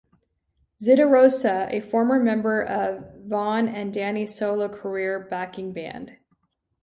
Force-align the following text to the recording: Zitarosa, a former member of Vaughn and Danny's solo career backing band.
Zitarosa, 0.83 1.71
a 1.71 1.79
former 1.79 2.19
member 2.19 2.63
of 2.63 3.05
Vaughn 3.27 3.67
and 3.67 3.93
Danny's 3.93 4.33
solo 4.35 4.67
career 4.67 5.27
backing 5.29 5.73
band. 5.73 6.17